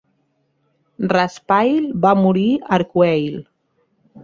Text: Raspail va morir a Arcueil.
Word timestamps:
Raspail 1.11 1.77
va 2.07 2.15
morir 2.23 2.49
a 2.59 2.67
Arcueil. 2.81 3.39